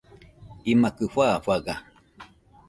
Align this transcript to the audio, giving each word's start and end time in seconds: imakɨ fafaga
imakɨ 0.71 1.05
fafaga 1.13 1.73